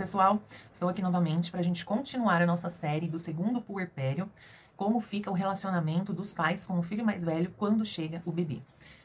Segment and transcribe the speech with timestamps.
[0.00, 0.42] pessoal?
[0.72, 4.30] Estou aqui novamente para a gente continuar a nossa série do segundo puerpério,
[4.74, 8.62] como fica o relacionamento dos pais com o filho mais velho quando chega o bebê.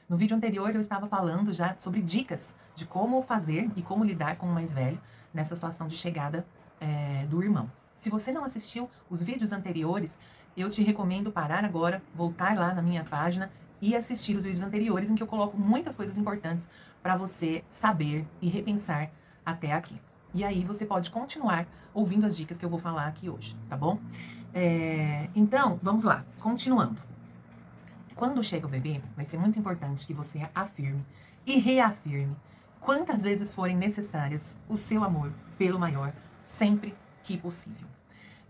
[0.08, 4.38] No vídeo anterior eu estava falando já sobre dicas de como fazer e como lidar
[4.38, 4.98] com o mais velho
[5.34, 6.48] nessa situação de chegada
[6.80, 7.70] é, do irmão.
[7.94, 10.18] Se você não assistiu os vídeos anteriores,
[10.56, 13.52] eu te recomendo parar agora, voltar lá na minha página
[13.82, 16.70] e assistir os vídeos anteriores em que eu coloco muitas coisas importantes
[17.04, 19.12] para você saber e repensar
[19.46, 20.00] até aqui.
[20.36, 23.78] E aí você pode continuar ouvindo as dicas que eu vou falar aqui hoje, tá
[23.78, 23.98] bom?
[24.54, 27.02] É, então, vamos lá, continuando.
[28.18, 31.06] Quando chega o bebê, vai ser muito importante que você afirme
[31.46, 32.36] e reafirme
[32.82, 36.12] quantas vezes forem necessárias o seu amor pelo maior,
[36.44, 36.94] sempre
[37.24, 37.88] que possível.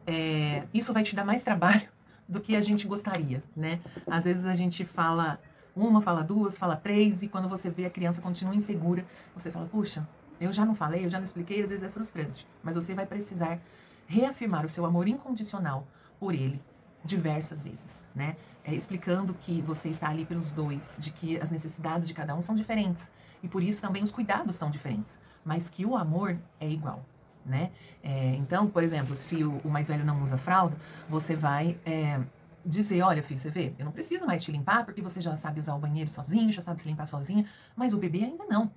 [0.08, 1.88] É, isso vai te dar mais trabalho
[2.28, 3.80] do que a gente gostaria, né?
[4.08, 5.40] Às vezes a gente fala
[5.76, 9.68] uma, fala duas, fala três, e quando você vê a criança continua insegura, você fala,
[9.68, 10.08] puxa,
[10.40, 12.48] eu já não falei, eu já não expliquei, às vezes é frustrante.
[12.64, 13.60] Mas você vai precisar
[14.08, 15.88] reafirmar o seu amor incondicional
[16.20, 16.62] por ele
[17.04, 18.36] diversas vezes, né?
[18.64, 22.42] É, explicando que você está ali pelos dois, de que as necessidades de cada um
[22.42, 23.12] são diferentes
[23.44, 27.06] e por isso também os cuidados são diferentes, mas que o amor é igual,
[27.46, 27.72] né?
[28.02, 30.76] É, então, por exemplo, se o, o, mais velho não usa fralda,
[31.08, 32.20] você vai é,
[32.66, 35.60] dizer, olha, filho, você vê, eu não preciso mais te limpar porque você já sabe
[35.60, 38.72] usar o banheiro sozinho, já sabe se limpar sozinho, mas o bebê ainda não.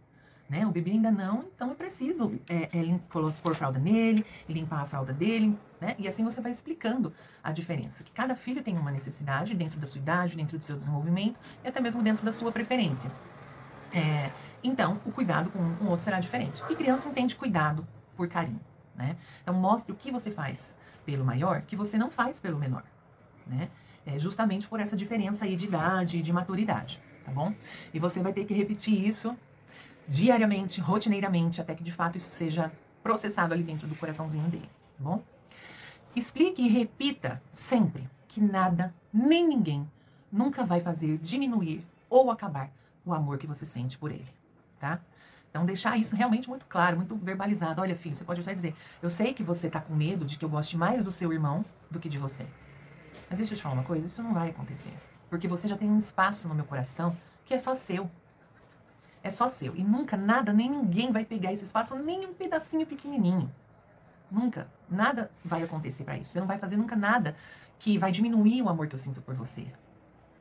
[0.49, 0.67] Né?
[0.67, 5.13] O bebê ainda não, então eu preciso é, é, pôr fralda nele, limpar a fralda
[5.13, 5.95] dele, né?
[5.99, 7.13] E assim você vai explicando
[7.45, 8.03] a diferença.
[8.03, 11.69] Que cada filho tem uma necessidade dentro da sua idade, dentro do seu desenvolvimento e
[11.69, 13.13] até mesmo dentro da sua preferência.
[13.93, 14.31] É,
[14.65, 16.63] então, o cuidado com um o outro será diferente.
[16.71, 18.61] E criança entende cuidado por carinho,
[18.97, 19.17] né?
[19.43, 22.85] Então, mostre o que você faz pelo maior que você não faz pelo menor,
[23.47, 23.69] né?
[24.07, 27.55] É justamente por essa diferença aí de idade e de maturidade, tá bom?
[27.93, 29.37] E você vai ter que repetir isso
[30.09, 35.05] diariamente, rotineiramente, até que de fato isso seja processado ali dentro do coraçãozinho dele, tá
[35.05, 35.23] bom?
[36.17, 39.89] Explique e repita sempre que nada, nem ninguém,
[40.33, 42.71] nunca vai fazer diminuir ou acabar
[43.05, 44.27] o amor que você sente por ele,
[44.81, 44.99] tá?
[45.51, 47.81] Então, deixar isso realmente muito claro, muito verbalizado.
[47.81, 50.45] Olha, filho, você pode até dizer: Eu sei que você tá com medo de que
[50.45, 52.47] eu goste mais do seu irmão do que de você.
[53.29, 54.93] Mas deixa eu te falar uma coisa: isso não vai acontecer.
[55.31, 57.17] Porque você já tem um espaço no meu coração
[57.47, 58.11] que é só seu
[59.23, 59.75] é só seu.
[59.77, 63.51] E nunca, nada, nem ninguém vai pegar esse espaço, nem um pedacinho pequenininho.
[64.31, 64.69] Nunca.
[64.89, 66.31] Nada vai acontecer para isso.
[66.31, 67.37] Você não vai fazer nunca nada
[67.79, 69.67] que vai diminuir o amor que eu sinto por você.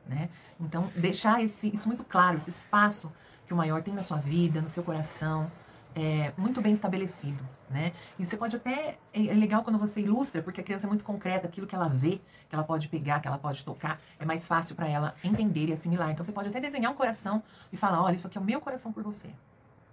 [0.06, 0.28] Né?
[0.58, 3.12] Então, deixar esse, isso muito claro, esse espaço
[3.46, 5.50] que o maior tem na sua vida, no seu coração,
[5.98, 7.92] é, muito bem estabelecido, né?
[8.16, 11.04] E você pode até é, é, legal quando você ilustra, porque a criança é muito
[11.04, 14.46] concreta, aquilo que ela vê, que ela pode pegar, que ela pode tocar, é mais
[14.46, 16.10] fácil para ela entender e assimilar.
[16.10, 17.42] Então você pode até desenhar um coração
[17.72, 19.28] e falar, olha, isso aqui é o meu coração por você,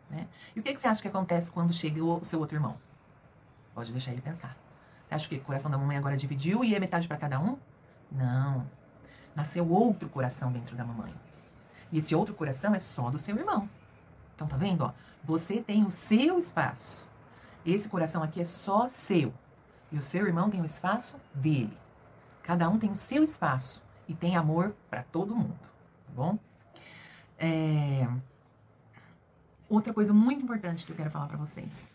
[0.07, 0.27] né?
[0.55, 2.77] E o que, que você acha que acontece quando chega o, seu outro irmão?
[3.73, 4.55] Pode deixar ele pensar.
[5.07, 7.57] Você acha que o coração da mamãe agora dividiu e é metade para cada um?
[8.11, 8.65] Não.
[9.35, 11.13] Nasceu outro coração dentro da mamãe.
[11.91, 13.67] E esse outro coração é só do seu irmão.
[14.35, 14.83] Então, tá vendo?
[14.83, 14.91] Ó?
[15.23, 17.07] Você tem o seu espaço.
[17.65, 19.33] Esse coração aqui é só seu.
[19.91, 21.75] E o seu irmão tem o espaço dele.
[22.43, 25.57] Cada um tem o seu espaço e tem amor para todo mundo,
[26.05, 26.37] tá bom?
[27.39, 28.07] É...
[29.67, 31.89] Outra coisa muito importante que eu quero falar para vocês.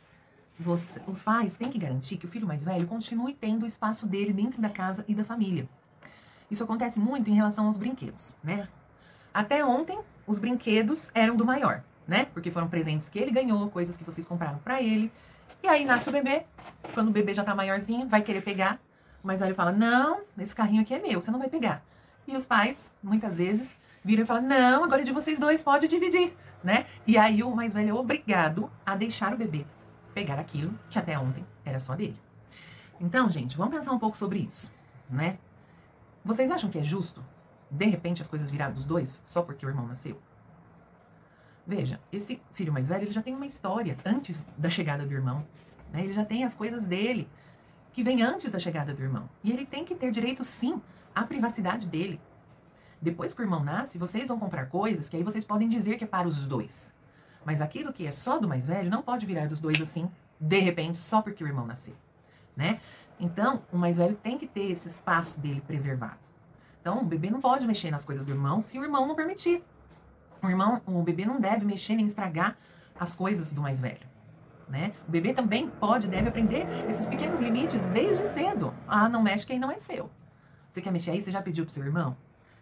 [0.58, 4.06] Você, os pais têm que garantir que o filho mais velho continue tendo o espaço
[4.06, 5.68] dele dentro da casa e da família.
[6.50, 8.68] Isso acontece muito em relação aos brinquedos, né?
[9.32, 12.26] Até ontem, os brinquedos eram do maior né?
[12.26, 15.12] Porque foram presentes que ele ganhou, coisas que vocês compraram para ele.
[15.62, 16.44] E aí nasce o bebê.
[16.94, 18.80] Quando o bebê já tá maiorzinho, vai querer pegar.
[19.22, 21.84] O mais velho fala: Não, esse carrinho aqui é meu, você não vai pegar.
[22.26, 25.88] E os pais, muitas vezes, viram e falam: Não, agora é de vocês dois, pode
[25.88, 26.34] dividir,
[26.64, 26.86] né?
[27.06, 29.66] E aí o mais velho é obrigado a deixar o bebê
[30.14, 32.18] pegar aquilo que até ontem era só dele.
[33.00, 34.72] Então, gente, vamos pensar um pouco sobre isso,
[35.08, 35.38] né?
[36.24, 37.24] Vocês acham que é justo,
[37.70, 40.20] de repente, as coisas virar dos dois só porque o irmão nasceu?
[41.66, 45.46] Veja, esse filho mais velho ele já tem uma história antes da chegada do irmão.
[45.92, 46.04] Né?
[46.04, 47.28] Ele já tem as coisas dele
[47.92, 49.28] que vem antes da chegada do irmão.
[49.42, 50.80] E ele tem que ter direito, sim,
[51.14, 52.20] à privacidade dele.
[53.00, 56.04] Depois que o irmão nasce, vocês vão comprar coisas que aí vocês podem dizer que
[56.04, 56.92] é para os dois.
[57.44, 60.60] Mas aquilo que é só do mais velho não pode virar dos dois assim, de
[60.60, 61.94] repente, só porque o irmão nasceu.
[62.56, 62.80] Né?
[63.18, 66.18] Então, o mais velho tem que ter esse espaço dele preservado.
[66.80, 69.62] Então, o bebê não pode mexer nas coisas do irmão se o irmão não permitir.
[70.42, 72.56] O irmão, o bebê não deve mexer nem estragar
[72.98, 74.08] as coisas do mais velho.
[74.68, 74.92] Né?
[75.06, 78.72] O bebê também pode, deve aprender esses pequenos limites desde cedo.
[78.86, 80.08] Ah, não mexe quem não é seu.
[80.68, 81.20] Você quer mexer aí?
[81.20, 82.16] Você já pediu pro seu irmão?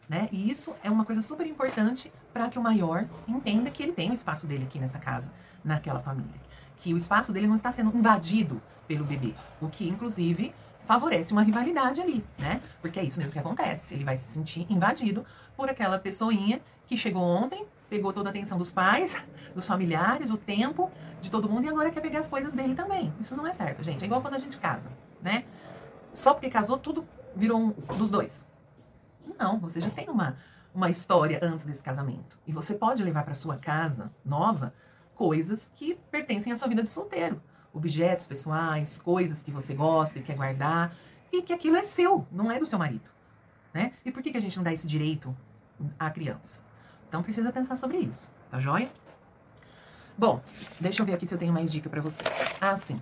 [0.09, 0.29] Né?
[0.33, 4.11] E isso é uma coisa super importante para que o maior entenda que ele tem
[4.11, 5.31] o espaço dele aqui nessa casa,
[5.63, 6.41] naquela família.
[6.79, 10.55] que o espaço dele não está sendo invadido pelo bebê, o que inclusive
[10.89, 12.63] favorece uma rivalidade ali, né?
[12.81, 13.95] Porque é isso mesmo que acontece.
[13.95, 15.25] Ele vai se sentir invadido
[15.55, 19.15] por aquela pessoinha que chegou ontem, pegou toda a atenção dos pais,
[19.55, 20.91] dos familiares, o tempo
[21.21, 23.13] de todo mundo e agora quer pegar as coisas dele também.
[23.21, 24.03] Isso não é certo, gente.
[24.03, 24.91] É igual quando a gente casa,
[25.21, 25.45] né?
[26.15, 27.07] Só porque casou, tudo
[27.37, 28.47] virou um dos dois.
[29.39, 30.39] Não, você já tem uma,
[30.75, 32.39] uma história antes desse casamento.
[32.47, 34.73] E você pode levar para sua casa nova
[35.15, 37.43] coisas que pertencem à sua vida de solteiro
[37.73, 40.95] objetos pessoais, coisas que você gosta e quer guardar,
[41.33, 43.09] e que aquilo é seu, não é do seu marido.
[43.73, 43.93] Né?
[44.05, 45.37] E por que, que a gente não dá esse direito
[45.99, 46.61] à criança?
[47.09, 48.91] Então precisa pensar sobre isso, tá joia?
[50.17, 50.43] Bom,
[50.81, 52.29] deixa eu ver aqui se eu tenho mais dica para vocês.
[52.61, 53.01] Ah, sim.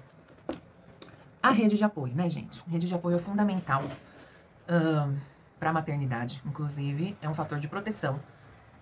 [1.43, 2.63] A rede de apoio, né, gente?
[2.69, 5.17] Rede de apoio é fundamental uh,
[5.59, 8.21] para a maternidade, inclusive, é um fator de proteção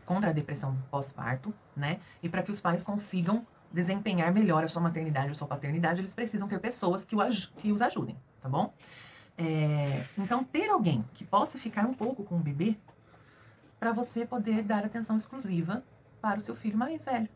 [0.04, 2.00] contra a depressão pós-parto, né?
[2.22, 6.14] E para que os pais consigam desempenhar melhor a sua maternidade ou sua paternidade, eles
[6.14, 7.20] precisam ter pessoas que, o,
[7.58, 8.72] que os ajudem, tá bom?
[9.36, 12.76] É, então, ter alguém que possa ficar um pouco com o bebê
[13.80, 15.82] para você poder dar atenção exclusiva
[16.22, 17.28] para o seu filho mais velho,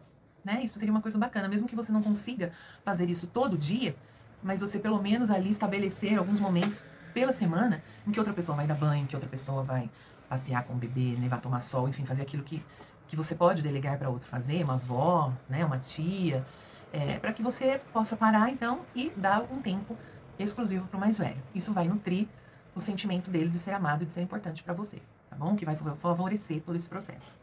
[0.44, 0.62] né?
[0.62, 2.52] Isso seria uma coisa bacana, mesmo que você não consiga
[2.84, 3.96] fazer isso todo dia,
[4.40, 8.66] mas você pelo menos ali estabelecer alguns momentos pela semana em que outra pessoa vai
[8.66, 9.90] dar banho, que outra pessoa vai
[10.28, 12.62] passear com o bebê, levar tomar sol, enfim, fazer aquilo que
[13.08, 16.46] que você pode delegar para outro fazer, uma avó, né, uma tia,
[16.92, 19.96] é, para que você possa parar então e dar um tempo
[20.38, 21.42] exclusivo para o mais velho.
[21.54, 22.28] Isso vai nutrir
[22.74, 25.56] o sentimento dele de ser amado e de ser importante para você, tá bom?
[25.56, 27.36] Que vai favorecer todo esse processo.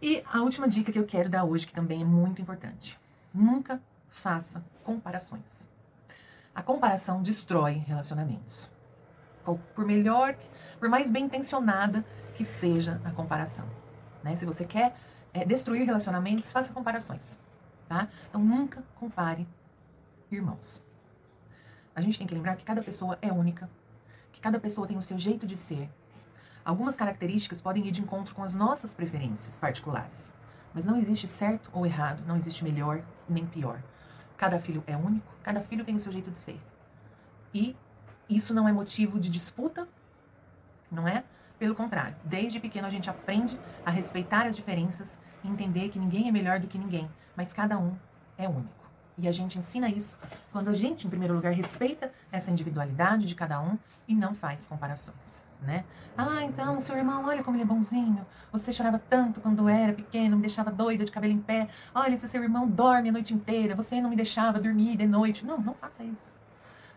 [0.00, 2.98] E a última dica que eu quero dar hoje, que também é muito importante:
[3.34, 5.68] nunca faça comparações.
[6.54, 8.70] A comparação destrói relacionamentos.
[9.74, 10.36] Por melhor,
[10.78, 12.04] por mais bem intencionada
[12.34, 13.66] que seja a comparação.
[14.22, 14.36] Né?
[14.36, 14.96] Se você quer
[15.32, 17.38] é, destruir relacionamentos, faça comparações.
[17.88, 18.08] Tá?
[18.28, 19.46] Então nunca compare
[20.30, 20.82] irmãos.
[21.94, 23.68] A gente tem que lembrar que cada pessoa é única,
[24.32, 25.90] que cada pessoa tem o seu jeito de ser.
[26.64, 30.32] Algumas características podem ir de encontro com as nossas preferências particulares.
[30.72, 33.82] Mas não existe certo ou errado, não existe melhor nem pior.
[34.36, 36.60] Cada filho é único, cada filho tem o seu jeito de ser.
[37.52, 37.76] E
[38.28, 39.88] isso não é motivo de disputa,
[40.90, 41.24] não é?
[41.60, 46.26] Pelo contrário, desde pequeno a gente aprende a respeitar as diferenças e entender que ninguém
[46.26, 47.94] é melhor do que ninguém, mas cada um
[48.38, 48.80] é único.
[49.18, 50.18] E a gente ensina isso
[50.50, 53.76] quando a gente, em primeiro lugar, respeita essa individualidade de cada um
[54.08, 55.42] e não faz comparações.
[55.60, 55.84] Né?
[56.16, 58.26] Ah, então, seu irmão, olha como ele é bonzinho.
[58.50, 61.68] Você chorava tanto quando era pequeno, me deixava doida de cabelo em pé.
[61.94, 65.44] Olha, esse seu irmão dorme a noite inteira, você não me deixava dormir de noite.
[65.44, 66.34] Não, não faça isso.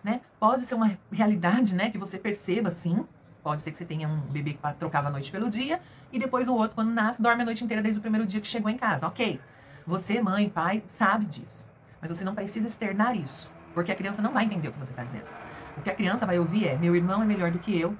[0.01, 0.21] Né?
[0.39, 3.06] Pode ser uma realidade, né, que você perceba sim,
[3.44, 5.81] Pode ser que você tenha um bebê que trocava a noite pelo dia
[6.13, 8.48] e depois o outro, quando nasce, dorme a noite inteira desde o primeiro dia que
[8.48, 9.06] chegou em casa.
[9.06, 9.40] Ok.
[9.86, 11.69] Você, mãe, pai, sabe disso.
[12.01, 13.51] Mas você não precisa externar isso.
[13.74, 15.25] Porque a criança não vai entender o que você está dizendo.
[15.78, 17.98] O que a criança vai ouvir é: meu irmão é melhor do que eu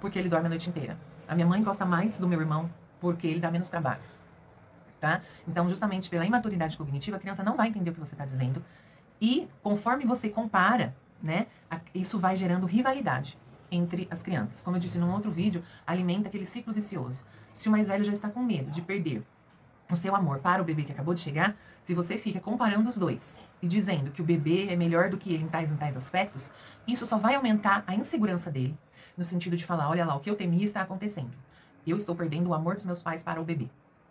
[0.00, 0.96] porque ele dorme a noite inteira.
[1.26, 2.70] A minha mãe gosta mais do meu irmão
[3.00, 4.00] porque ele dá menos trabalho.
[5.00, 5.22] Tá?
[5.46, 8.64] Então, justamente pela imaturidade cognitiva, a criança não vai entender o que você está dizendo.
[9.20, 11.46] E conforme você compara, né,
[11.92, 13.36] isso vai gerando rivalidade
[13.70, 14.62] entre as crianças.
[14.62, 17.22] Como eu disse num outro vídeo, alimenta aquele ciclo vicioso.
[17.52, 19.22] Se o mais velho já está com medo de perder
[19.90, 22.98] o seu amor para o bebê que acabou de chegar, se você fica comparando os
[22.98, 25.96] dois e dizendo que o bebê é melhor do que ele em tais e tais
[25.96, 26.52] aspectos,
[26.86, 28.76] isso só vai aumentar a insegurança dele,
[29.16, 31.32] no sentido de falar, olha lá, o que eu temia está acontecendo.
[31.86, 33.68] Eu estou perdendo o amor dos meus pais para o bebê.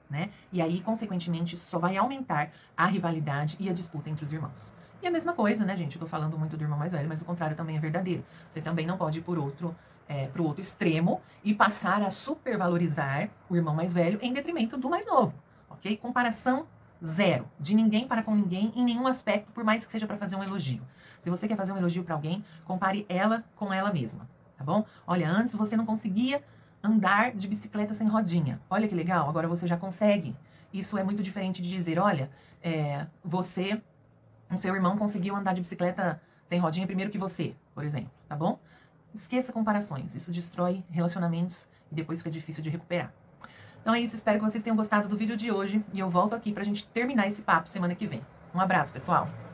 [0.10, 0.30] Né?
[0.52, 4.74] E aí, consequentemente, isso só vai aumentar a rivalidade e a disputa entre os irmãos.
[5.01, 5.96] E a mesma coisa, né, gente?
[5.96, 8.24] Eu tô falando muito do irmão mais velho, mas o contrário também é verdadeiro.
[8.50, 9.75] Você também não pode ir por outro,
[10.08, 14.89] é, pro outro extremo e passar a supervalorizar o irmão mais velho em detrimento do
[14.89, 15.36] mais novo,
[15.70, 15.98] ok?
[15.98, 16.66] Comparação
[17.04, 20.36] zero, de ninguém para com ninguém, em nenhum aspecto, por mais que seja para fazer
[20.36, 20.82] um elogio.
[21.22, 24.27] Se você quer fazer um elogio para alguém, compare ela com ela mesma,
[24.58, 24.84] tá bom?
[25.06, 26.44] Olha, antes você não conseguia
[26.84, 28.60] andar de bicicleta sem rodinha.
[28.70, 30.36] Olha que legal, agora você já consegue.
[30.74, 32.30] Isso é muito diferente de dizer, olha,
[32.63, 33.82] é, você
[34.50, 38.36] o seu irmão conseguiu andar de bicicleta sem rodinha primeiro que você, por exemplo, tá
[38.36, 38.60] bom?
[39.13, 43.12] Esqueça comparações, isso destrói relacionamentos e depois fica difícil de recuperar.
[43.82, 46.36] Então é isso, espero que vocês tenham gostado do vídeo de hoje e eu volto
[46.36, 48.22] aqui pra gente terminar esse papo semana que vem.
[48.54, 49.47] Um abraço, pessoal!